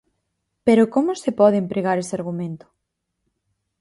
[0.65, 2.65] Pero ¡como se pode empregar ese argumento!